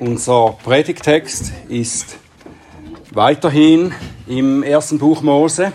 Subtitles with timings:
[0.00, 2.16] Unser Predigtext ist
[3.12, 3.94] weiterhin
[4.26, 5.72] im ersten Buch Mose,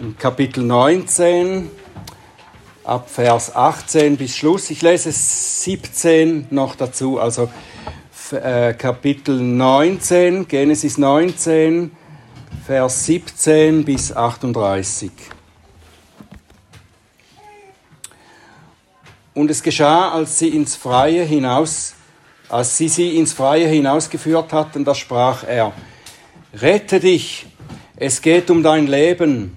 [0.00, 1.68] im Kapitel 19,
[2.84, 4.70] ab Vers 18 bis Schluss.
[4.70, 7.50] Ich lese 17 noch dazu, also
[8.32, 11.90] äh, Kapitel 19, Genesis 19,
[12.66, 15.10] Vers 17 bis 38.
[19.34, 21.94] Und es geschah, als sie ins Freie hinaus,
[22.48, 25.72] als sie sie ins Freie hinausgeführt hatten, da sprach er,
[26.54, 27.46] Rette dich,
[27.96, 29.56] es geht um dein Leben.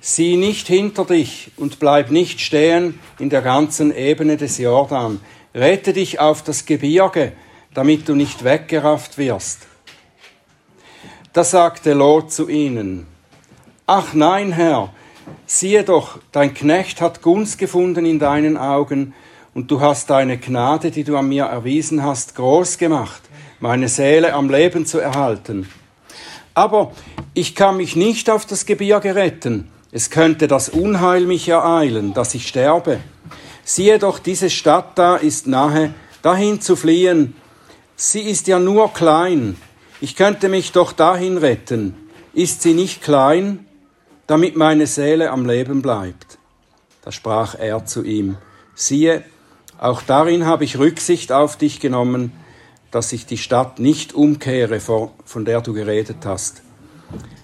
[0.00, 5.20] Sieh nicht hinter dich und bleib nicht stehen in der ganzen Ebene des Jordan.
[5.54, 7.32] Rette dich auf das Gebirge,
[7.72, 9.60] damit du nicht weggerafft wirst.
[11.32, 13.06] Da sagte Lot zu ihnen,
[13.86, 14.92] Ach nein, Herr,
[15.46, 19.14] Siehe doch, dein Knecht hat Gunst gefunden in deinen Augen,
[19.54, 23.22] und du hast deine Gnade, die du an mir erwiesen hast, groß gemacht,
[23.60, 25.68] meine Seele am Leben zu erhalten.
[26.54, 26.92] Aber
[27.34, 32.34] ich kann mich nicht auf das Gebirge retten, es könnte das Unheil mich ereilen, dass
[32.34, 33.00] ich sterbe.
[33.64, 37.36] Siehe doch, diese Stadt da ist nahe, dahin zu fliehen.
[37.94, 39.56] Sie ist ja nur klein,
[40.00, 41.94] ich könnte mich doch dahin retten.
[42.34, 43.66] Ist sie nicht klein?
[44.32, 46.38] damit meine Seele am Leben bleibt.
[47.02, 48.38] Da sprach er zu ihm,
[48.74, 49.24] siehe,
[49.82, 52.30] auch darin habe ich Rücksicht auf dich genommen,
[52.92, 56.62] dass ich die Stadt nicht umkehre, von der du geredet hast.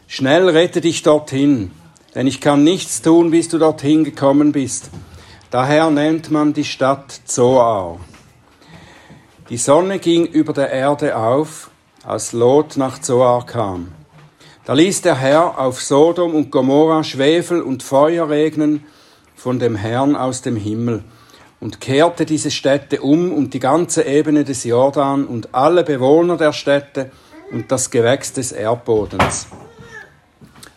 [0.07, 1.73] Schnell rette dich dorthin,
[2.15, 4.91] denn ich kann nichts tun, bis du dorthin gekommen bist.
[5.51, 7.99] Daher nennt man die Stadt Zoar.
[9.51, 11.71] Die Sonne ging über der Erde auf,
[12.05, 13.89] als Lot nach Zoar kam.
[14.65, 18.85] Da ließ der Herr auf Sodom und Gomorra Schwefel und Feuer regnen
[19.35, 21.03] von dem Herrn aus dem Himmel
[21.61, 26.53] und kehrte diese Städte um und die ganze Ebene des Jordan und alle Bewohner der
[26.53, 27.11] Städte
[27.51, 29.49] und das Gewächs des Erdbodens.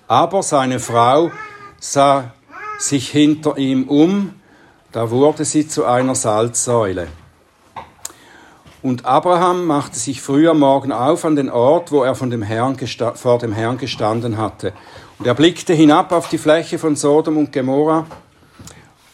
[0.07, 1.31] Aber seine Frau
[1.79, 2.33] sah
[2.79, 4.33] sich hinter ihm um,
[4.91, 7.07] da wurde sie zu einer Salzsäule.
[8.81, 12.41] Und Abraham machte sich früh am Morgen auf an den Ort, wo er von dem
[12.41, 12.75] Herrn
[13.13, 14.73] vor dem Herrn gestanden hatte.
[15.19, 18.07] Und er blickte hinab auf die Fläche von Sodom und Gomorra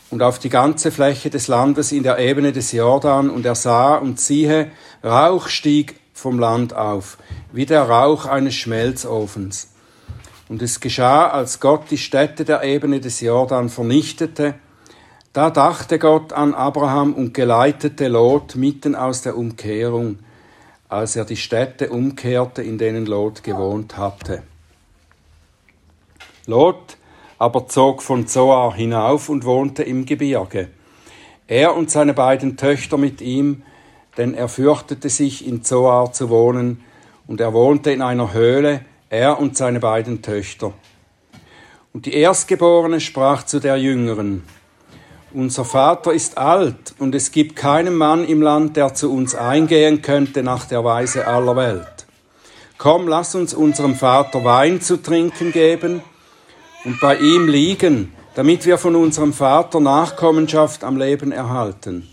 [0.10, 3.96] und auf die ganze Fläche des Landes in der Ebene des Jordan, und er sah
[3.96, 4.72] und siehe,
[5.04, 7.18] Rauch stieg vom Land auf,
[7.52, 9.70] wie der Rauch eines Schmelzofens.
[10.50, 14.56] Und es geschah, als Gott die Städte der Ebene des Jordan vernichtete,
[15.34, 20.20] da dachte Gott an Abraham und geleitete Lot mitten aus der Umkehrung,
[20.90, 24.42] als er die Städte umkehrte, in denen Lot gewohnt hatte.
[26.48, 26.97] Lot
[27.40, 30.70] aber zog von Zoar hinauf und wohnte im Gebirge.
[31.48, 33.64] Er und seine beiden Töchter mit ihm,
[34.18, 36.84] denn er fürchtete sich, in Zoar zu wohnen,
[37.28, 40.74] und er wohnte in einer Höhle, er und seine beiden Töchter.
[41.94, 44.44] Und die Erstgeborene sprach zu der Jüngeren,
[45.34, 50.02] unser Vater ist alt und es gibt keinen Mann im Land, der zu uns eingehen
[50.02, 52.08] könnte nach der Weise aller Welt.
[52.78, 56.02] Komm, lass uns unserem Vater Wein zu trinken geben
[56.88, 62.08] und bei ihm liegen, damit wir von unserem Vater Nachkommenschaft am Leben erhalten.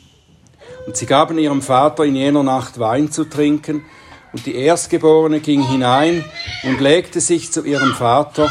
[0.84, 3.84] Und sie gaben ihrem Vater in jener Nacht Wein zu trinken,
[4.32, 6.24] und die Erstgeborene ging hinein
[6.64, 8.50] und legte sich zu ihrem Vater,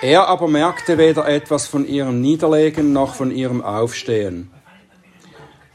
[0.00, 4.50] er aber merkte weder etwas von ihrem Niederlegen noch von ihrem Aufstehen.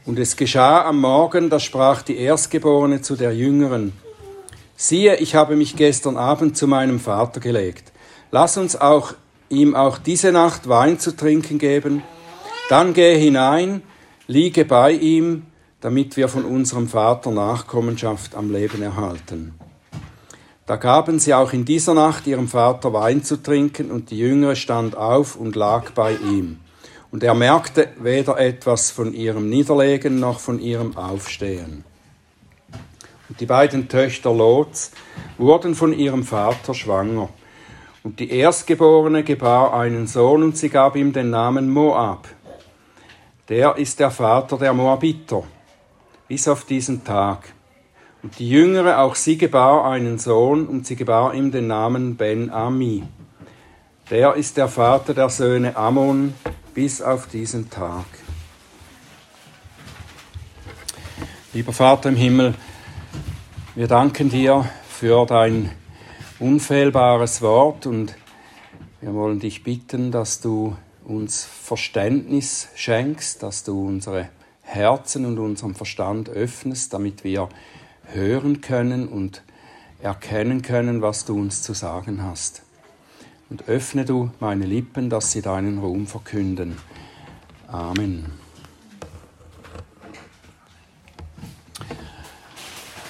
[0.06, 3.92] Und es geschah am Morgen, da sprach die Erstgeborene zu der Jüngeren,
[4.76, 7.92] siehe, ich habe mich gestern Abend zu meinem Vater gelegt.
[8.30, 9.14] Lass uns auch
[9.48, 12.02] ihm auch diese Nacht Wein zu trinken geben.
[12.68, 13.82] Dann gehe hinein,
[14.26, 15.44] liege bei ihm,
[15.80, 19.54] damit wir von unserem Vater Nachkommenschaft am Leben erhalten.
[20.66, 24.56] Da gaben sie auch in dieser Nacht ihrem Vater Wein zu trinken, und die Jüngere
[24.56, 26.58] stand auf und lag bei ihm.
[27.10, 31.84] Und er merkte weder etwas von ihrem Niederlegen noch von ihrem Aufstehen.
[33.28, 34.92] Und die beiden Töchter Lots
[35.38, 37.28] wurden von ihrem Vater schwanger.
[38.02, 42.28] Und die Erstgeborene gebar einen Sohn, und sie gab ihm den Namen Moab.
[43.48, 45.42] Der ist der Vater der Moabiter,
[46.28, 47.54] bis auf diesen Tag.
[48.22, 53.04] Und die Jüngere, auch sie gebar einen Sohn, und sie gebar ihm den Namen Ben-Ami.
[54.10, 56.34] Der ist der Vater der Söhne Ammon
[56.74, 58.04] bis auf diesen Tag.
[61.54, 62.54] Lieber Vater im Himmel,
[63.74, 65.70] wir danken dir für dein
[66.38, 68.14] unfehlbares Wort und
[69.00, 74.28] wir wollen dich bitten, dass du uns Verständnis schenkst, dass du unsere
[74.62, 77.48] Herzen und unseren Verstand öffnest, damit wir
[78.12, 79.42] hören können und
[80.00, 82.62] erkennen können, was du uns zu sagen hast.
[83.50, 86.76] Und öffne du meine Lippen, dass sie deinen Ruhm verkünden.
[87.66, 88.43] Amen.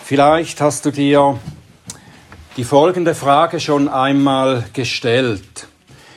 [0.06, 1.40] Vielleicht hast du dir
[2.58, 5.66] die folgende Frage schon einmal gestellt.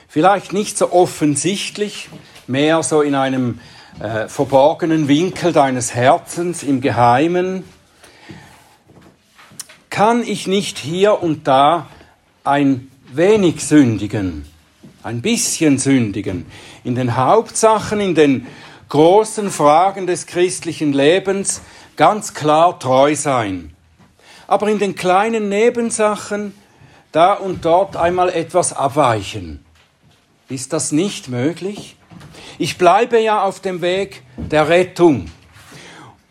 [0.09, 2.09] Vielleicht nicht so offensichtlich,
[2.47, 3.61] mehr so in einem
[4.01, 7.63] äh, verborgenen Winkel deines Herzens, im Geheimen.
[9.89, 11.87] Kann ich nicht hier und da
[12.43, 14.45] ein wenig sündigen,
[15.01, 16.45] ein bisschen sündigen,
[16.83, 18.47] in den Hauptsachen, in den
[18.89, 21.61] großen Fragen des christlichen Lebens
[21.95, 23.73] ganz klar treu sein.
[24.47, 26.53] Aber in den kleinen Nebensachen
[27.11, 29.63] da und dort einmal etwas abweichen.
[30.49, 31.97] Ist das nicht möglich?
[32.57, 35.29] Ich bleibe ja auf dem Weg der Rettung.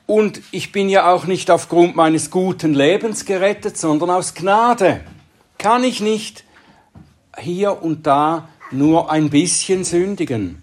[0.07, 5.01] Und ich bin ja auch nicht aufgrund meines guten Lebens gerettet, sondern aus Gnade.
[5.59, 6.45] Kann ich nicht
[7.39, 10.63] hier und da nur ein bisschen sündigen?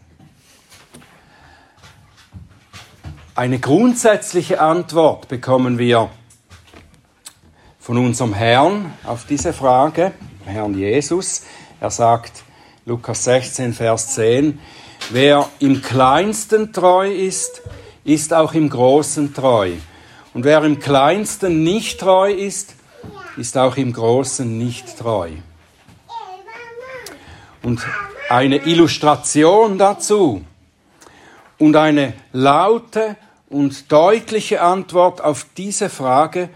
[3.35, 6.09] Eine grundsätzliche Antwort bekommen wir
[7.83, 10.13] von unserem Herrn auf diese Frage,
[10.45, 11.43] Herrn Jesus.
[11.81, 12.43] Er sagt,
[12.85, 14.57] Lukas 16, Vers 10,
[15.09, 17.61] wer im kleinsten treu ist,
[18.05, 19.73] ist auch im großen treu.
[20.33, 22.73] Und wer im kleinsten nicht treu ist,
[23.35, 25.31] ist auch im großen nicht treu.
[27.63, 27.85] Und
[28.29, 30.41] eine Illustration dazu
[31.59, 33.17] und eine laute
[33.49, 36.47] und deutliche Antwort auf diese Frage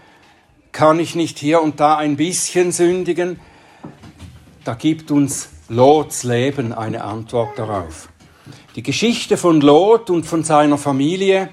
[0.72, 3.40] kann ich nicht hier und da ein bisschen sündigen?
[4.64, 8.08] Da gibt uns Lots Leben eine Antwort darauf.
[8.74, 11.48] Die Geschichte von Lot und von seiner Familie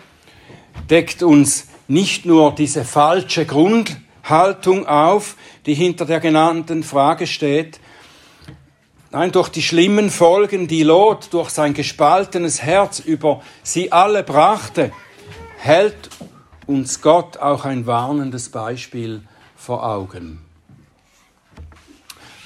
[0.90, 5.36] deckt uns nicht nur diese falsche Grundhaltung auf,
[5.66, 7.80] die hinter der genannten Frage steht,
[9.12, 14.92] nein, durch die schlimmen Folgen, die Lot durch sein gespaltenes Herz über sie alle brachte,
[15.58, 16.10] hält
[16.68, 19.22] uns Gott auch ein warnendes Beispiel
[19.56, 20.42] vor Augen.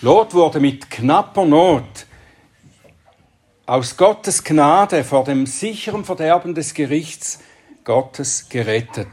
[0.02, 2.06] Lot wurde mit knapper Not
[3.66, 7.40] aus Gottes Gnade vor dem sicheren Verderben des Gerichts
[7.84, 9.08] Gottes gerettet.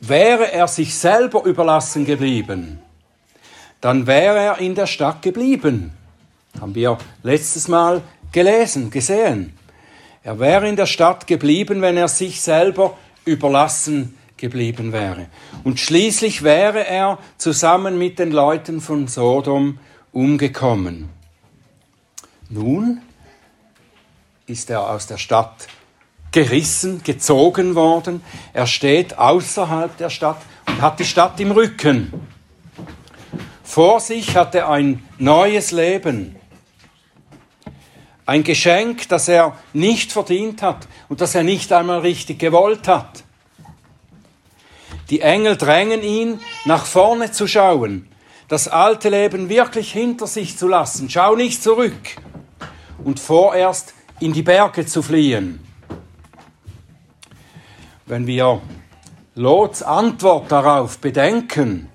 [0.00, 2.80] Wäre er sich selber überlassen geblieben,
[3.80, 5.92] dann wäre er in der Stadt geblieben.
[6.60, 8.02] Haben wir letztes Mal
[8.32, 9.56] gelesen, gesehen.
[10.24, 15.26] Er wäre in der Stadt geblieben, wenn er sich selber überlassen geblieben wäre.
[15.64, 19.78] Und schließlich wäre er zusammen mit den Leuten von Sodom
[20.12, 21.08] umgekommen.
[22.50, 23.00] Nun
[24.46, 25.68] ist er aus der Stadt
[26.32, 28.22] gerissen, gezogen worden.
[28.52, 32.12] Er steht außerhalb der Stadt und hat die Stadt im Rücken.
[33.62, 36.36] Vor sich hat er ein neues Leben.
[38.24, 43.24] Ein Geschenk, das er nicht verdient hat und das er nicht einmal richtig gewollt hat.
[45.10, 48.08] Die Engel drängen ihn, nach vorne zu schauen,
[48.48, 51.10] das alte Leben wirklich hinter sich zu lassen.
[51.10, 52.16] Schau nicht zurück
[53.02, 55.60] und vorerst in die Berge zu fliehen.
[58.06, 58.60] Wenn wir
[59.34, 61.88] Lots Antwort darauf bedenken,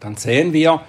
[0.00, 0.82] dann sehen wir,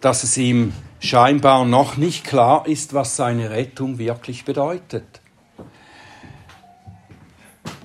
[0.00, 0.72] dass es ihm
[1.04, 5.04] scheinbar noch nicht klar ist, was seine Rettung wirklich bedeutet.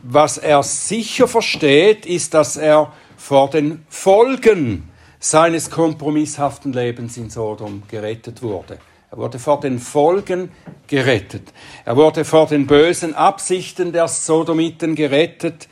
[0.02, 7.84] Was er sicher versteht, ist, dass er vor den Folgen seines kompromisshaften Lebens in Sodom
[7.90, 8.80] gerettet wurde.
[9.12, 10.52] Er wurde vor den Folgen
[10.88, 11.52] gerettet.
[11.84, 15.68] Er wurde vor den bösen Absichten der Sodomiten gerettet.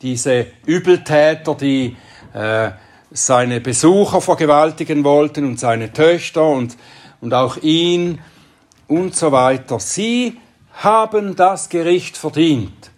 [0.00, 1.96] Diese Übeltäter, die
[2.32, 2.70] äh,
[3.10, 6.76] seine Besucher vergewaltigen wollten und seine Töchter und,
[7.20, 8.20] und auch ihn
[8.86, 9.80] und so weiter.
[9.80, 10.38] Sie
[10.74, 12.90] haben das Gericht verdient.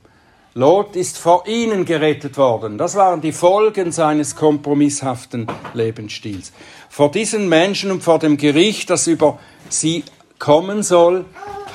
[0.54, 2.76] Lot ist vor ihnen gerettet worden.
[2.76, 6.52] Das waren die Folgen seines kompromisshaften Lebensstils.
[6.90, 9.38] Vor diesen Menschen und vor dem Gericht, das über
[9.70, 10.04] sie
[10.38, 11.24] kommen soll,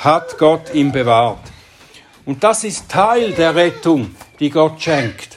[0.04, 1.40] hat Gott ihn bewahrt.
[2.26, 5.37] Und das ist Teil der Rettung, die Gott schenkt.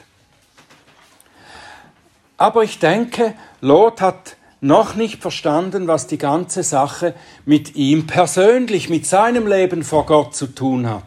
[2.41, 8.89] Aber ich denke, Lot hat noch nicht verstanden, was die ganze Sache mit ihm persönlich,
[8.89, 11.05] mit seinem Leben vor Gott zu tun hat.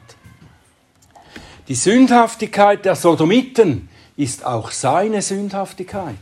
[1.70, 6.14] Die Sündhaftigkeit der Sodomiten ist auch seine Sündhaftigkeit.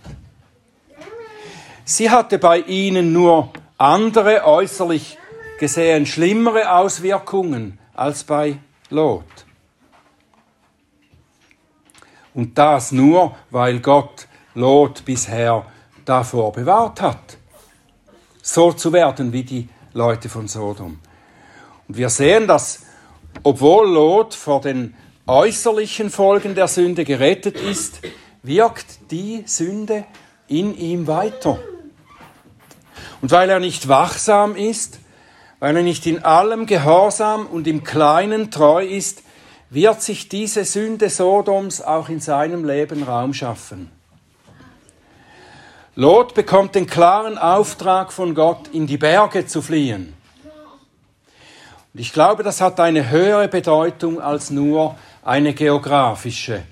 [1.83, 5.17] Sie hatte bei ihnen nur andere, äußerlich
[5.59, 9.25] gesehen schlimmere Auswirkungen als bei Lot.
[12.33, 15.65] Und das nur, weil Gott Lot bisher
[16.05, 17.37] davor bewahrt hat,
[18.41, 20.99] so zu werden wie die Leute von Sodom.
[21.87, 22.83] Und wir sehen, dass
[23.43, 24.95] obwohl Lot vor den
[25.27, 28.01] äußerlichen Folgen der Sünde gerettet ist,
[28.43, 30.05] wirkt die Sünde
[30.47, 31.59] in ihm weiter.
[33.21, 34.99] Und weil er nicht wachsam ist,
[35.59, 39.23] weil er nicht in allem gehorsam und im Kleinen treu ist,
[39.69, 43.89] wird sich diese Sünde Sodoms auch in seinem Leben Raum schaffen.
[45.95, 50.13] Lot bekommt den klaren Auftrag von Gott, in die Berge zu fliehen.
[51.93, 56.63] Und ich glaube, das hat eine höhere Bedeutung als nur eine geografische.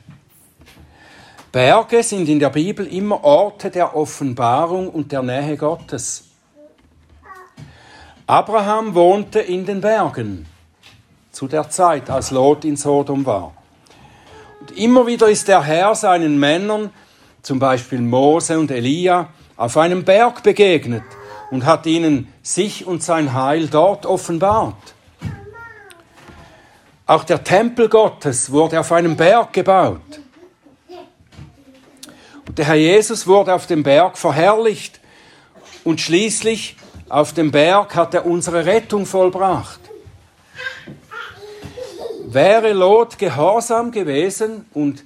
[1.51, 6.23] Berge sind in der Bibel immer Orte der Offenbarung und der Nähe Gottes.
[8.25, 10.45] Abraham wohnte in den Bergen
[11.31, 13.53] zu der Zeit, als Lot in Sodom war.
[14.61, 16.91] Und immer wieder ist der Herr seinen Männern,
[17.41, 21.03] zum Beispiel Mose und Elia, auf einem Berg begegnet
[21.51, 24.93] und hat ihnen sich und sein Heil dort offenbart.
[27.05, 30.21] Auch der Tempel Gottes wurde auf einem Berg gebaut.
[32.47, 34.99] Und der Herr Jesus wurde auf dem Berg verherrlicht
[35.83, 36.75] und schließlich
[37.09, 39.79] auf dem Berg hat er unsere Rettung vollbracht.
[42.27, 45.03] Wäre Lot gehorsam gewesen und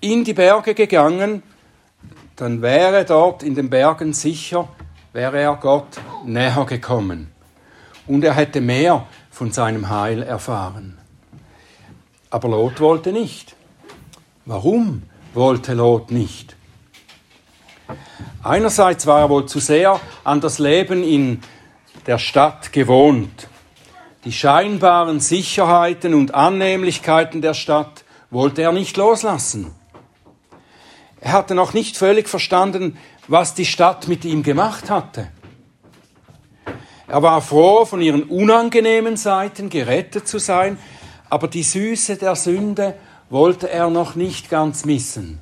[0.00, 1.42] in die Berge gegangen,
[2.36, 4.68] dann wäre dort in den Bergen sicher,
[5.12, 7.30] wäre er Gott näher gekommen.
[8.06, 10.98] Und er hätte mehr von seinem Heil erfahren.
[12.30, 13.54] Aber Lot wollte nicht.
[14.46, 15.02] Warum
[15.34, 16.56] wollte Lot nicht?
[18.42, 21.42] Einerseits war er wohl zu sehr an das Leben in
[22.06, 23.48] der Stadt gewohnt.
[24.24, 29.74] Die scheinbaren Sicherheiten und Annehmlichkeiten der Stadt wollte er nicht loslassen.
[31.20, 32.96] Er hatte noch nicht völlig verstanden,
[33.28, 35.28] was die Stadt mit ihm gemacht hatte.
[37.06, 40.78] Er war froh, von ihren unangenehmen Seiten gerettet zu sein,
[41.28, 42.94] aber die Süße der Sünde
[43.28, 45.40] wollte er noch nicht ganz missen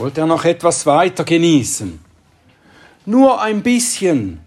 [0.00, 2.00] wollte er noch etwas weiter genießen.
[3.06, 4.40] Nur ein bisschen.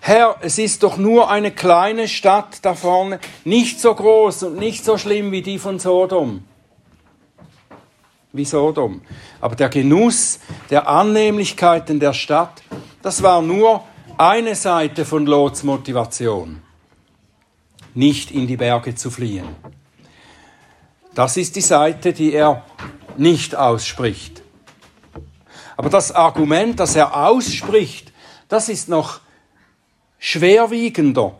[0.00, 4.84] Herr, es ist doch nur eine kleine Stadt da vorne, nicht so groß und nicht
[4.84, 6.44] so schlimm wie die von Sodom.
[8.32, 9.00] Wie Sodom.
[9.40, 10.38] Aber der Genuss
[10.70, 12.62] der Annehmlichkeiten der Stadt,
[13.02, 13.84] das war nur
[14.18, 16.60] eine Seite von Lots Motivation.
[17.94, 19.46] Nicht in die Berge zu fliehen.
[21.14, 22.64] Das ist die Seite, die er
[23.16, 24.42] nicht ausspricht.
[25.76, 28.12] Aber das Argument, das er ausspricht,
[28.48, 29.20] das ist noch
[30.18, 31.38] schwerwiegender.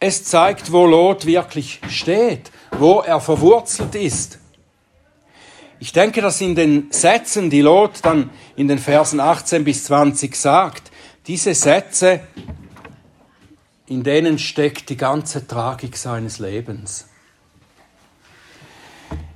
[0.00, 4.38] Es zeigt, wo Lot wirklich steht, wo er verwurzelt ist.
[5.84, 10.34] Ich denke, dass in den Sätzen, die Lot dann in den Versen 18 bis 20
[10.34, 10.90] sagt,
[11.26, 12.20] diese Sätze,
[13.86, 17.06] in denen steckt die ganze Tragik seines Lebens.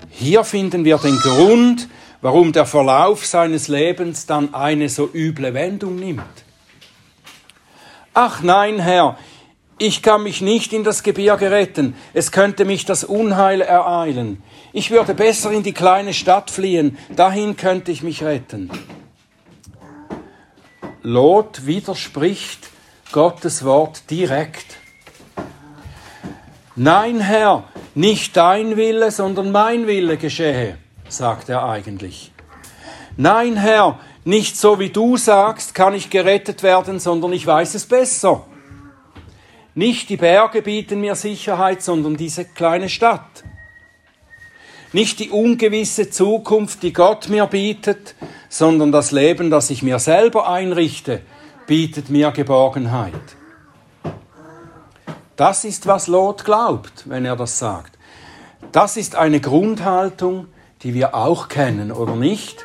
[0.09, 1.87] Hier finden wir den Grund,
[2.23, 6.45] warum der Verlauf seines Lebens dann eine so üble Wendung nimmt.
[8.15, 9.19] Ach nein, Herr,
[9.79, 14.43] ich kann mich nicht in das Gebirge retten, es könnte mich das Unheil ereilen.
[14.73, 18.71] Ich würde besser in die kleine Stadt fliehen, dahin könnte ich mich retten.
[21.03, 22.69] Lot widerspricht
[23.13, 24.77] Gottes Wort direkt.
[26.75, 30.77] Nein, Herr, nicht dein Wille, sondern mein Wille geschehe,
[31.09, 32.33] sagt er eigentlich.
[33.17, 37.87] Nein, Herr, nicht so wie du sagst, kann ich gerettet werden, sondern ich weiß es
[37.87, 38.45] besser.
[39.79, 43.45] Nicht die Berge bieten mir Sicherheit, sondern diese kleine Stadt.
[44.93, 48.17] Nicht die ungewisse Zukunft, die Gott mir bietet,
[48.49, 51.21] sondern das Leben, das ich mir selber einrichte,
[51.69, 53.13] bietet mir Geborgenheit.
[55.37, 57.97] Das ist, was Lot glaubt, wenn er das sagt.
[58.73, 60.49] Das ist eine Grundhaltung,
[60.83, 62.65] die wir auch kennen, oder nicht?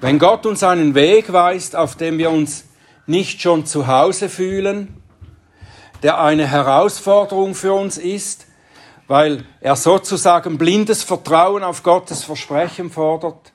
[0.00, 2.63] Wenn Gott uns einen Weg weist, auf dem wir uns
[3.06, 5.02] nicht schon zu Hause fühlen,
[6.02, 8.46] der eine Herausforderung für uns ist,
[9.06, 13.52] weil er sozusagen blindes Vertrauen auf Gottes Versprechen fordert,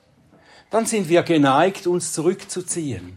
[0.70, 3.16] dann sind wir geneigt, uns zurückzuziehen.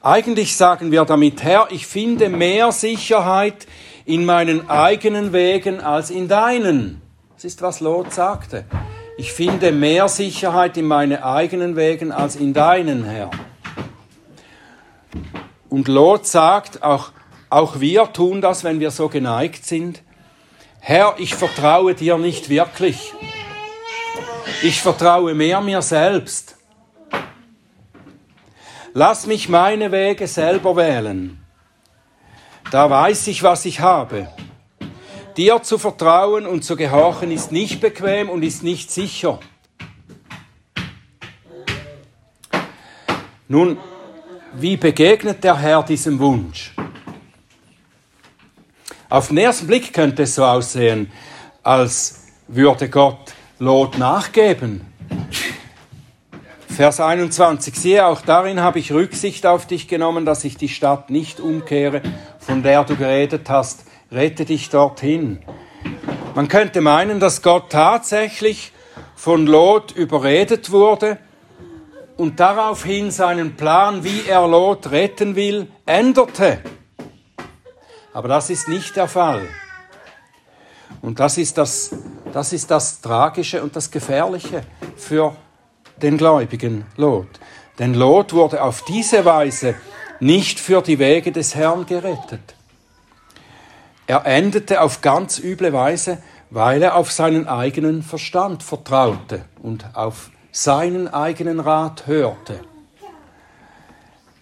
[0.00, 3.66] Eigentlich sagen wir damit, Herr, ich finde mehr Sicherheit
[4.04, 7.00] in meinen eigenen Wegen als in deinen.
[7.34, 8.64] Das ist, was Lot sagte.
[9.16, 13.30] Ich finde mehr Sicherheit in meinen eigenen Wegen als in deinen, Herr.
[15.72, 17.12] Und Lot sagt, auch,
[17.48, 20.02] auch wir tun das, wenn wir so geneigt sind.
[20.80, 23.14] Herr, ich vertraue dir nicht wirklich.
[24.62, 26.58] Ich vertraue mehr mir selbst.
[28.92, 31.42] Lass mich meine Wege selber wählen.
[32.70, 34.28] Da weiß ich, was ich habe.
[35.38, 39.40] Dir zu vertrauen und zu gehorchen ist nicht bequem und ist nicht sicher.
[43.48, 43.78] Nun,
[44.54, 46.74] wie begegnet der Herr diesem Wunsch?
[49.08, 51.10] Auf den ersten Blick könnte es so aussehen,
[51.62, 54.86] als würde Gott Lot nachgeben.
[56.68, 61.10] Vers 21, siehe, auch darin habe ich Rücksicht auf dich genommen, dass ich die Stadt
[61.10, 62.00] nicht umkehre,
[62.38, 65.40] von der du geredet hast, rette dich dorthin.
[66.34, 68.72] Man könnte meinen, dass Gott tatsächlich
[69.14, 71.18] von Lot überredet wurde
[72.16, 76.60] und daraufhin seinen Plan, wie er Lot retten will, änderte.
[78.12, 79.48] Aber das ist nicht der Fall.
[81.00, 81.94] Und das ist das,
[82.32, 84.62] das ist das Tragische und das Gefährliche
[84.96, 85.34] für
[85.96, 87.28] den gläubigen Lot.
[87.78, 89.74] Denn Lot wurde auf diese Weise
[90.20, 92.54] nicht für die Wege des Herrn gerettet.
[94.06, 100.30] Er endete auf ganz üble Weise, weil er auf seinen eigenen Verstand vertraute und auf
[100.52, 102.60] seinen eigenen Rat hörte.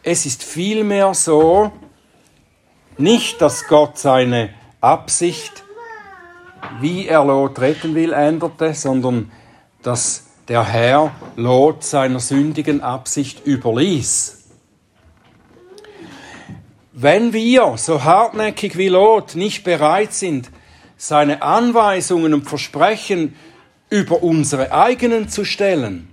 [0.03, 1.73] Es ist vielmehr so,
[2.99, 4.51] nicht, dass Gott seine
[4.81, 5.63] Absicht,
[6.81, 9.31] wie er Lot retten will, änderte, sondern
[9.83, 14.49] dass der Herr Lot seiner sündigen Absicht überließ.
[16.93, 20.51] Wenn wir, so hartnäckig wie Lot, nicht bereit sind,
[20.97, 23.37] seine Anweisungen und Versprechen
[23.91, 26.09] über unsere eigenen zu stellen,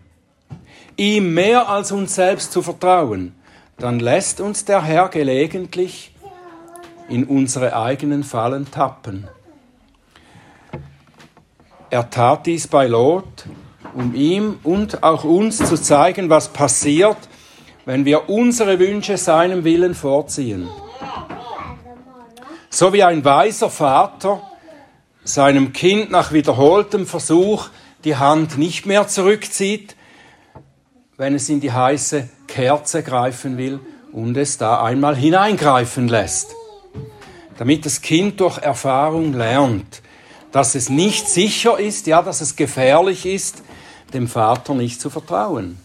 [0.98, 3.36] ihm mehr als uns selbst zu vertrauen,
[3.78, 6.12] dann lässt uns der Herr gelegentlich
[7.08, 9.28] in unsere eigenen Fallen tappen.
[11.90, 13.46] Er tat dies bei Lot,
[13.94, 17.18] um ihm und auch uns zu zeigen, was passiert,
[17.86, 20.68] wenn wir unsere Wünsche seinem Willen vorziehen.
[22.70, 24.42] So wie ein weiser Vater
[25.28, 27.68] seinem Kind nach wiederholtem Versuch
[28.04, 29.96] die Hand nicht mehr zurückzieht,
[31.18, 33.80] wenn es in die heiße Kerze greifen will
[34.14, 36.56] und es da einmal hineingreifen lässt.
[37.58, 40.02] Damit das Kind durch Erfahrung lernt,
[40.52, 43.64] dass es nicht sicher ist, ja, dass es gefährlich ist,
[44.14, 45.78] dem Vater nicht zu vertrauen.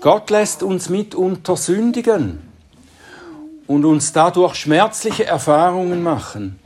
[0.00, 2.42] Gott lässt uns mitunter sündigen
[3.66, 6.58] und uns dadurch schmerzliche Erfahrungen machen.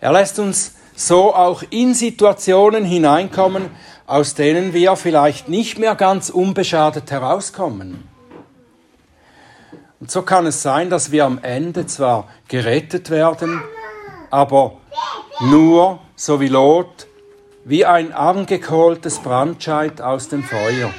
[0.00, 3.70] Er lässt uns so auch in Situationen hineinkommen,
[4.06, 8.08] aus denen wir vielleicht nicht mehr ganz unbeschadet herauskommen.
[10.00, 13.62] Und so kann es sein, dass wir am Ende zwar gerettet werden,
[14.30, 14.78] aber
[15.40, 17.06] nur, so wie Lot,
[17.64, 20.92] wie ein angekohltes Brandscheit aus dem Feuer.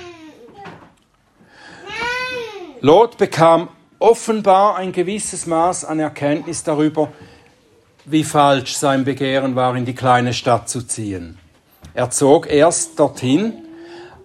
[2.80, 7.10] Lot bekam offenbar ein gewisses Maß an Erkenntnis darüber,
[8.06, 11.38] wie falsch sein Begehren war, in die kleine Stadt zu ziehen.
[11.94, 13.54] Er zog erst dorthin,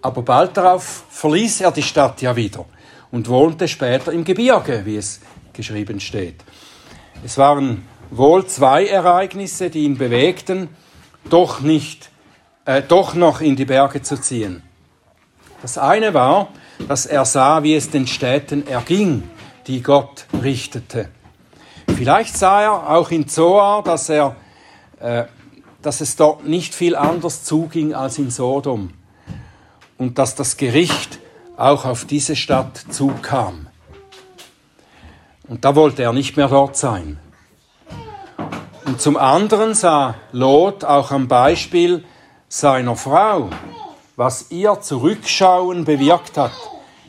[0.02, 2.64] aber bald darauf verließ er die Stadt ja wieder
[3.10, 5.20] und wohnte später im Gebirge, wie es
[5.52, 6.36] geschrieben steht.
[7.24, 10.68] Es waren wohl zwei Ereignisse, die ihn bewegten,
[11.28, 12.10] doch nicht
[12.64, 14.62] äh, doch noch in die Berge zu ziehen.
[15.62, 16.48] Das eine war,
[16.86, 19.24] dass er sah, wie es den Städten erging,
[19.66, 21.08] die Gott richtete.
[21.96, 24.36] Vielleicht sah er auch in Zoar, dass, er,
[25.00, 25.24] äh,
[25.82, 28.92] dass es dort nicht viel anders zuging als in Sodom
[29.98, 31.18] und dass das Gericht
[31.56, 33.66] auch auf diese Stadt zukam.
[35.48, 37.18] Und da wollte er nicht mehr dort sein.
[38.84, 42.04] Und zum anderen sah Lot auch am Beispiel
[42.48, 43.50] seiner Frau,
[44.16, 46.52] was ihr Zurückschauen bewirkt hat.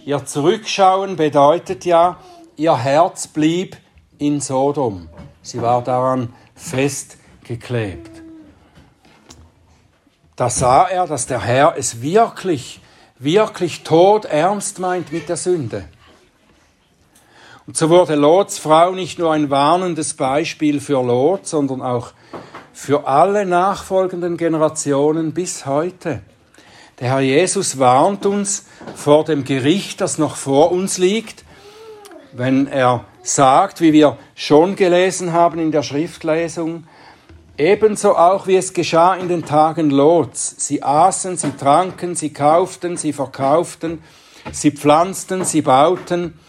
[0.05, 2.17] Ihr Zurückschauen bedeutet ja,
[2.55, 3.77] ihr Herz blieb
[4.19, 5.09] in Sodom.
[5.41, 8.21] Sie war daran festgeklebt.
[10.35, 12.79] Da sah er, dass der Herr es wirklich,
[13.17, 15.85] wirklich tot ernst meint mit der Sünde.
[17.67, 22.13] Und so wurde Lots Frau nicht nur ein warnendes Beispiel für Lot, sondern auch
[22.73, 26.21] für alle nachfolgenden Generationen bis heute.
[26.99, 31.43] Der Herr Jesus warnt uns vor dem Gericht, das noch vor uns liegt,
[32.31, 36.85] wenn er sagt, wie wir schon gelesen haben in der Schriftlesung,
[37.57, 40.55] ebenso auch wie es geschah in den Tagen Lots.
[40.57, 44.01] Sie aßen, sie tranken, sie kauften, sie verkauften,
[44.51, 46.39] sie pflanzten, sie bauten.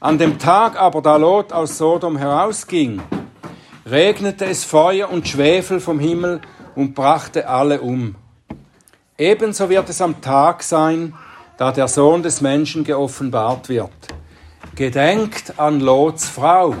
[0.00, 3.00] An dem Tag aber, da Lot aus Sodom herausging,
[3.86, 6.40] regnete es Feuer und Schwefel vom Himmel
[6.74, 8.16] und brachte alle um.
[9.16, 11.14] Ebenso wird es am Tag sein,
[11.56, 14.15] da der Sohn des Menschen geoffenbart wird.
[14.76, 16.74] Gedenkt an Lots Frau.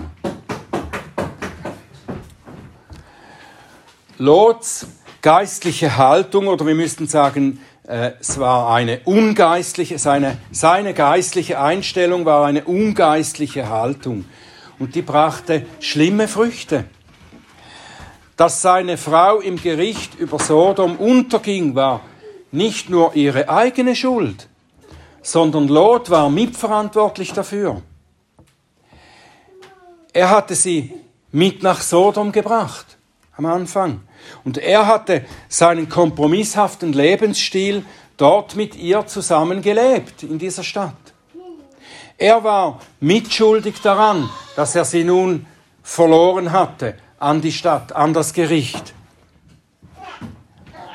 [4.18, 4.86] Lots
[5.22, 12.26] geistliche Haltung, oder wir müssten sagen, äh, es war eine ungeistliche, seine, seine geistliche Einstellung
[12.26, 14.26] war eine ungeistliche Haltung.
[14.78, 16.84] Und die brachte schlimme Früchte.
[18.36, 22.02] Dass seine Frau im Gericht über Sodom unterging, war
[22.52, 24.48] nicht nur ihre eigene Schuld,
[25.26, 27.82] sondern Lot war mitverantwortlich dafür.
[30.12, 30.94] Er hatte sie
[31.32, 32.96] mit nach Sodom gebracht
[33.36, 34.02] am Anfang.
[34.44, 37.84] Und er hatte seinen kompromisshaften Lebensstil
[38.16, 40.94] dort mit ihr zusammen gelebt, in dieser Stadt.
[42.16, 45.44] Er war mitschuldig daran, dass er sie nun
[45.82, 48.94] verloren hatte an die Stadt, an das Gericht.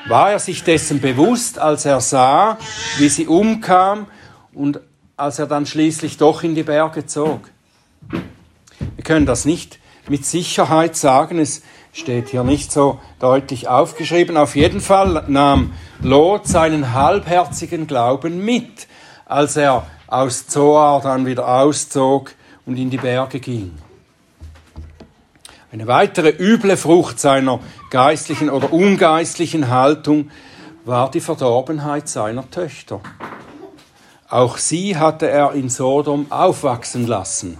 [0.08, 2.56] War er sich dessen bewusst, als er sah,
[2.96, 4.06] wie sie umkam
[4.54, 4.80] und
[5.16, 7.40] als er dann schließlich doch in die Berge zog?
[8.08, 11.38] Wir können das nicht mit Sicherheit sagen.
[11.38, 11.62] Es
[11.92, 14.36] steht hier nicht so deutlich aufgeschrieben.
[14.36, 18.88] Auf jeden Fall nahm Lot seinen halbherzigen Glauben mit,
[19.26, 22.32] als er aus Zoar dann wieder auszog
[22.66, 23.72] und in die Berge ging.
[25.72, 27.60] Eine weitere üble Frucht seiner
[27.90, 30.30] geistlichen oder ungeistlichen Haltung
[30.84, 33.00] war die Verdorbenheit seiner Töchter.
[34.32, 37.58] Auch sie hatte er in Sodom aufwachsen lassen.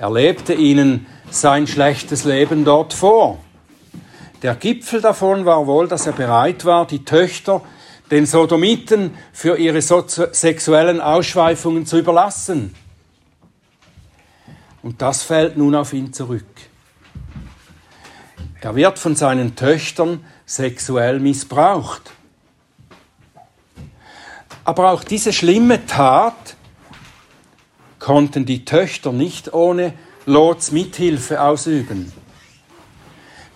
[0.00, 3.38] Er lebte ihnen sein schlechtes Leben dort vor.
[4.42, 7.62] Der Gipfel davon war wohl, dass er bereit war, die Töchter
[8.10, 12.74] den Sodomiten für ihre sexuellen Ausschweifungen zu überlassen.
[14.82, 16.44] Und das fällt nun auf ihn zurück.
[18.60, 22.13] Er wird von seinen Töchtern sexuell missbraucht.
[24.64, 26.56] Aber auch diese schlimme Tat
[27.98, 29.94] konnten die Töchter nicht ohne
[30.26, 32.12] Lots Mithilfe ausüben.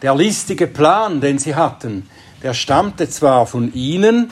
[0.03, 2.09] Der listige Plan, den sie hatten,
[2.42, 4.31] der stammte zwar von ihnen,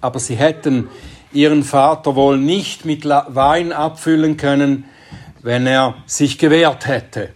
[0.00, 0.88] aber sie hätten
[1.32, 4.84] ihren Vater wohl nicht mit Wein abfüllen können,
[5.42, 7.30] wenn er sich gewehrt hätte.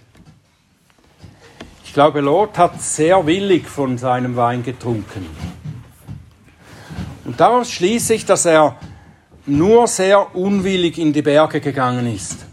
[1.85, 5.27] Ich glaube, Lot hat sehr willig von seinem Wein getrunken.
[7.37, 8.77] Und daraus schließe ich, dass er
[9.45, 12.47] nur sehr unwillig in die Berge gegangen ist.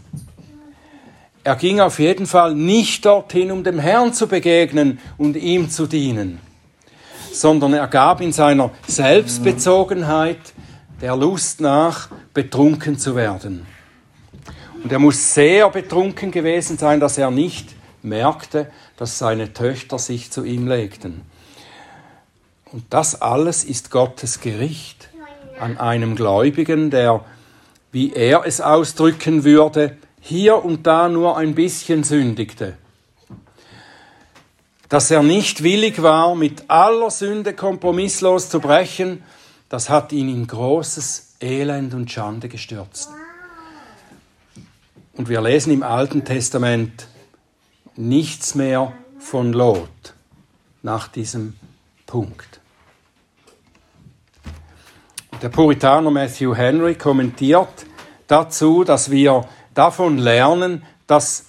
[1.42, 5.86] Er ging auf jeden Fall nicht dorthin, um dem Herrn zu begegnen und ihm zu
[5.86, 6.38] dienen,
[7.32, 10.52] sondern er gab in seiner Selbstbezogenheit
[11.00, 13.64] der Lust nach, betrunken zu werden.
[14.82, 17.70] Und er muss sehr betrunken gewesen sein, dass er nicht
[18.02, 21.22] merkte, dass seine Töchter sich zu ihm legten.
[22.74, 25.08] Und das alles ist Gottes Gericht
[25.60, 27.24] an einem Gläubigen, der,
[27.92, 32.76] wie er es ausdrücken würde, hier und da nur ein bisschen sündigte.
[34.88, 39.22] Dass er nicht willig war, mit aller Sünde kompromisslos zu brechen,
[39.68, 43.08] das hat ihn in großes Elend und Schande gestürzt.
[45.12, 47.06] Und wir lesen im Alten Testament
[47.94, 50.14] nichts mehr von Lot
[50.82, 51.54] nach diesem
[52.06, 52.62] Punkt.
[55.44, 57.84] Der Puritaner Matthew Henry kommentiert
[58.28, 61.44] dazu, dass wir davon lernen, dass,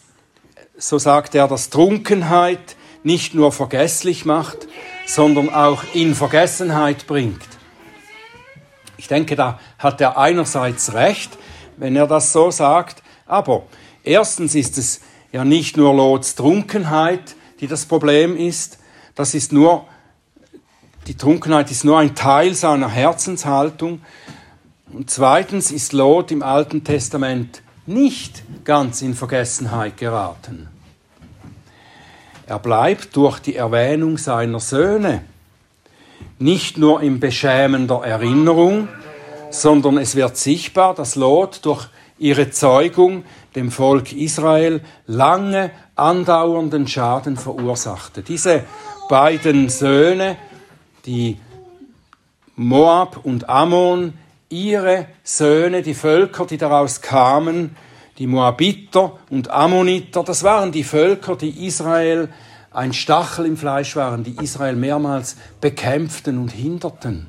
[0.78, 4.68] so sagt er, dass Trunkenheit nicht nur vergesslich macht,
[5.08, 7.40] sondern auch in Vergessenheit bringt.
[8.98, 11.38] Ich denke, da hat er einerseits recht,
[11.78, 13.64] wenn er das so sagt, aber
[14.04, 15.00] erstens ist es
[15.32, 18.78] ja nicht nur Lots Trunkenheit, die das Problem ist,
[19.16, 19.88] das ist nur,
[21.08, 24.02] die Trunkenheit ist nur ein Teil seiner Herzenshaltung.
[24.92, 30.68] Und zweitens ist Lot im Alten Testament nicht ganz in Vergessenheit geraten.
[32.48, 35.24] Er bleibt durch die Erwähnung seiner Söhne
[36.40, 38.88] nicht nur in beschämender Erinnerung,
[39.50, 41.88] sondern es wird sichtbar, dass Lot durch
[42.18, 43.24] ihre Zeugung
[43.56, 48.22] dem Volk Israel lange andauernden Schaden verursachte.
[48.22, 48.64] Diese
[49.10, 50.38] beiden Söhne,
[51.06, 51.38] die
[52.56, 54.14] Moab und Ammon,
[54.50, 57.76] ihre Söhne, die Völker, die daraus kamen,
[58.18, 62.30] die Moabiter und Ammoniter, das waren die Völker, die Israel
[62.72, 67.28] ein Stachel im Fleisch waren, die Israel mehrmals bekämpften und hinderten.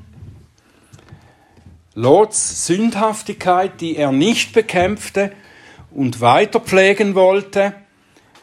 [1.93, 5.31] Lots Sündhaftigkeit, die er nicht bekämpfte
[5.91, 7.73] und weiter pflegen wollte,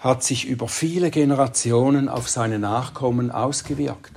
[0.01, 4.14] hat sich über viele Generationen auf seine Nachkommen ausgewirkt.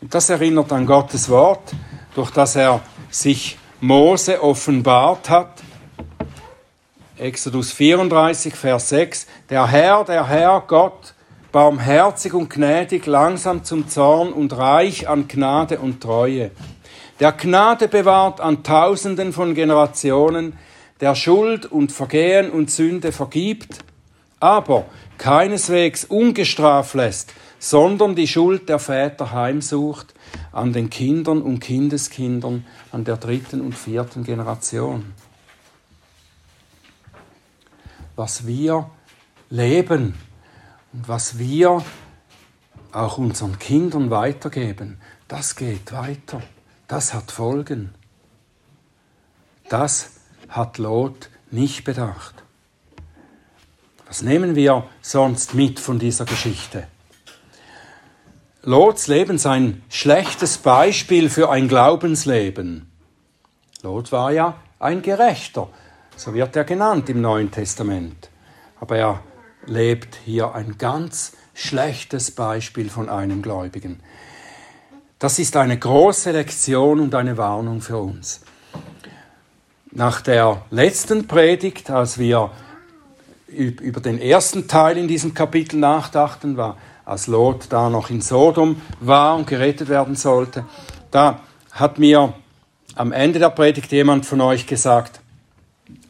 [0.00, 1.74] Und das erinnert an Gottes Wort,
[2.14, 5.62] durch das er sich Mose offenbart hat.
[7.18, 9.26] Exodus 34, Vers 6.
[9.50, 11.12] Der Herr, der Herr, Gott,
[11.52, 16.50] barmherzig und gnädig, langsam zum Zorn und reich an Gnade und Treue.
[17.18, 20.54] Der Gnade bewahrt an Tausenden von Generationen,
[21.02, 23.80] der Schuld und Vergehen und Sünde vergibt,
[24.38, 24.86] aber
[25.18, 30.14] keineswegs ungestraft lässt, sondern die Schuld der Väter heimsucht
[30.50, 35.12] an den Kindern und Kindeskindern, an der dritten und vierten Generation.
[38.16, 38.90] Was wir
[39.50, 40.14] leben
[40.92, 41.84] und was wir
[42.92, 46.42] auch unseren Kindern weitergeben, das geht weiter.
[46.88, 47.94] Das hat Folgen.
[49.68, 50.12] Das
[50.48, 52.34] hat Lot nicht bedacht.
[54.06, 56.88] Was nehmen wir sonst mit von dieser Geschichte?
[58.62, 62.90] Lots Leben ist ein schlechtes Beispiel für ein Glaubensleben.
[63.82, 65.68] Lot war ja ein Gerechter,
[66.14, 68.28] so wird er genannt im Neuen Testament.
[68.78, 69.22] Aber er
[69.64, 74.00] lebt hier ein ganz schlechtes Beispiel von einem Gläubigen.
[75.18, 78.42] Das ist eine große Lektion und eine Warnung für uns.
[79.90, 82.50] Nach der letzten Predigt, als wir
[83.48, 86.76] über den ersten Teil in diesem Kapitel nachdachten, war,
[87.10, 90.64] als Lot da noch in Sodom war und gerettet werden sollte,
[91.10, 91.40] da
[91.72, 92.32] hat mir
[92.94, 95.20] am Ende der Predigt jemand von euch gesagt,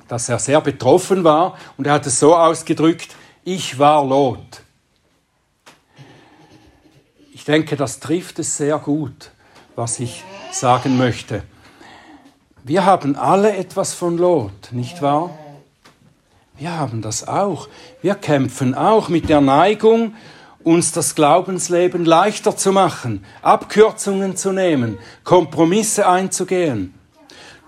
[0.09, 4.63] dass er sehr betroffen war und er hat es so ausgedrückt, ich war Lot.
[7.33, 9.31] Ich denke, das trifft es sehr gut,
[9.77, 11.43] was ich sagen möchte.
[12.63, 15.31] Wir haben alle etwas von Lot, nicht wahr?
[16.59, 17.69] Wir haben das auch.
[18.03, 20.15] Wir kämpfen auch mit der Neigung,
[20.63, 26.95] uns das Glaubensleben leichter zu machen, Abkürzungen zu nehmen, Kompromisse einzugehen.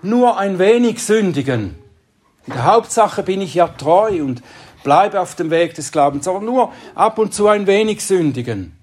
[0.01, 1.75] Nur ein wenig sündigen.
[2.45, 4.43] In der Hauptsache bin ich ja treu und
[4.83, 8.77] bleibe auf dem Weg des Glaubens, aber nur ab und zu ein wenig sündigen.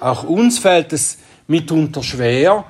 [0.00, 2.64] Auch uns fällt es mitunter schwer,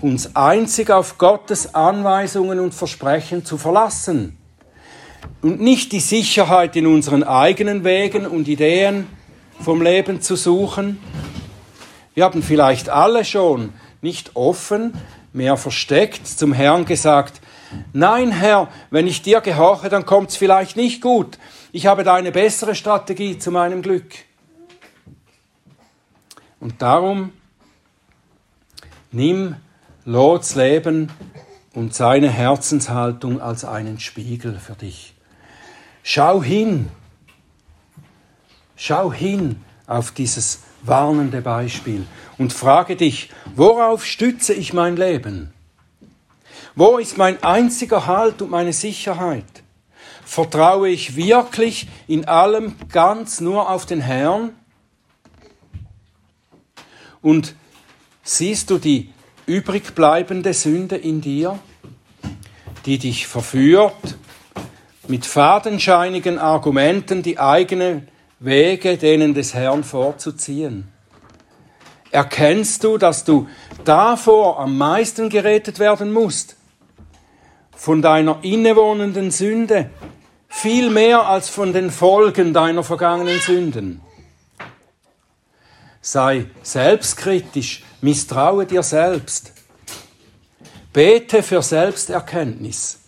[0.00, 4.36] uns einzig auf Gottes Anweisungen und Versprechen zu verlassen
[5.42, 9.06] und nicht die Sicherheit in unseren eigenen Wegen und Ideen
[9.60, 10.98] vom Leben zu suchen.
[12.14, 14.94] Wir haben vielleicht alle schon nicht offen,
[15.32, 17.40] mehr versteckt zum Herrn gesagt,
[17.92, 21.38] nein Herr, wenn ich dir gehorche, dann kommt es vielleicht nicht gut.
[21.72, 24.12] Ich habe da eine bessere Strategie zu meinem Glück.
[26.58, 27.32] Und darum
[29.12, 29.56] nimm
[30.04, 31.12] Lots Leben
[31.74, 35.14] und seine Herzenshaltung als einen Spiegel für dich.
[36.02, 36.88] Schau hin,
[38.80, 42.06] schau hin auf dieses warnende Beispiel
[42.38, 45.52] und frage dich, worauf stütze ich mein Leben?
[46.74, 49.44] Wo ist mein einziger Halt und meine Sicherheit?
[50.24, 54.54] Vertraue ich wirklich in allem ganz nur auf den Herrn?
[57.20, 57.54] Und
[58.22, 59.12] siehst du die
[59.44, 61.58] übrig bleibende Sünde in dir,
[62.86, 64.16] die dich verführt,
[65.06, 68.08] mit fadenscheinigen Argumenten die eigenen
[68.42, 70.88] Wege denen des Herrn vorzuziehen.
[72.10, 73.46] Erkennst du, dass du
[73.84, 76.56] davor am meisten gerettet werden musst?
[77.76, 79.90] Von deiner innewohnenden Sünde,
[80.48, 84.00] viel mehr als von den Folgen deiner vergangenen Sünden.
[86.00, 89.52] Sei selbstkritisch, misstraue dir selbst.
[90.94, 92.99] Bete für Selbsterkenntnis.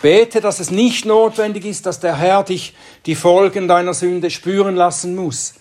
[0.00, 2.74] Bete, dass es nicht notwendig ist, dass der Herr dich
[3.06, 5.54] die Folgen deiner Sünde spüren lassen muss,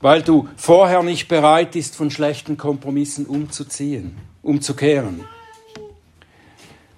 [0.00, 5.26] weil du vorher nicht bereit bist, von schlechten Kompromissen umzuziehen, umzukehren.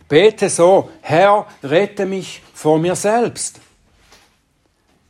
[0.08, 3.60] Bete so, Herr, rette mich vor mir selbst.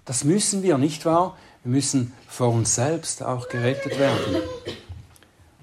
[0.04, 1.36] Das müssen wir, nicht wahr?
[1.64, 4.36] Wir müssen vor uns selbst auch gerettet werden.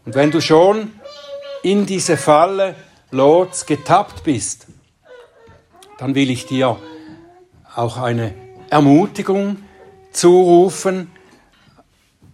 [0.05, 0.93] Und wenn du schon
[1.63, 2.75] in diese Falle
[3.11, 4.67] Lots getappt bist,
[5.99, 6.77] dann will ich dir
[7.75, 8.33] auch eine
[8.69, 9.57] Ermutigung
[10.11, 11.11] zurufen,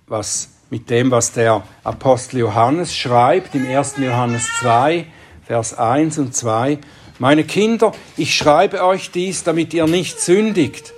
[0.07, 3.95] was mit dem, was der Apostel Johannes schreibt im 1.
[3.97, 5.07] Johannes 2,
[5.45, 6.77] Vers 1 und 2.
[7.17, 10.93] Meine Kinder, ich schreibe euch dies, damit ihr nicht sündigt.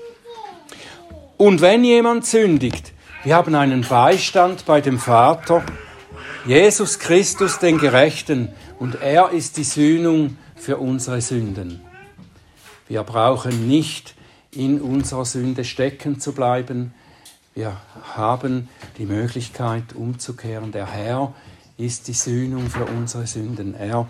[1.38, 2.92] Und wenn jemand sündigt,
[3.24, 5.64] wir haben einen Beistand bei dem Vater,
[6.46, 8.50] Jesus Christus, den Gerechten,
[8.80, 11.87] und er ist die Sühnung für unsere Sünden.
[12.88, 14.16] Wir brauchen nicht
[14.52, 16.94] in unserer Sünde stecken zu bleiben.
[17.54, 17.78] Wir
[18.16, 20.72] haben die Möglichkeit umzukehren.
[20.72, 21.34] Der Herr
[21.78, 23.76] ist die Sühnung für unsere Sünden.
[23.76, 24.08] Er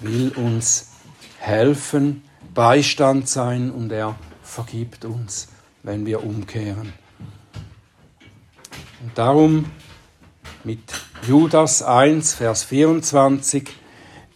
[0.00, 0.92] will uns
[1.38, 2.22] helfen,
[2.54, 5.48] Beistand sein und er vergibt uns,
[5.82, 6.92] wenn wir umkehren.
[9.02, 9.66] Und darum
[10.64, 10.80] mit
[11.26, 13.68] Judas 1, Vers 24,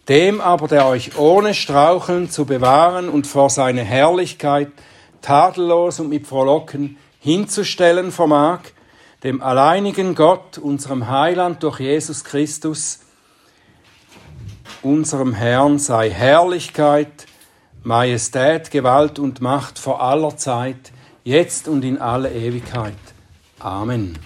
[0.09, 4.71] dem aber, der euch ohne Straucheln zu bewahren und vor seine Herrlichkeit
[5.21, 8.59] tadellos und mit Frohlocken hinzustellen vermag,
[9.23, 12.99] dem alleinigen Gott, unserem Heiland durch Jesus Christus,
[14.81, 17.25] unserem Herrn sei Herrlichkeit,
[17.83, 20.91] Majestät, Gewalt und Macht vor aller Zeit,
[21.23, 22.95] jetzt und in alle Ewigkeit.
[23.59, 24.17] Amen.